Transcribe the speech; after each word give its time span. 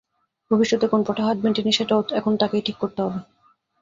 ভবিষ্যতে 0.51 0.85
কোন 0.87 1.01
পথে 1.05 1.21
হাঁটবেন 1.23 1.51
তিনি 1.53 1.71
সেটাও 1.71 2.01
এখন 2.11 2.33
তাঁকেই 2.37 2.65
ঠিক 2.67 2.77
করতে 2.79 2.99
হবে। 3.01 3.19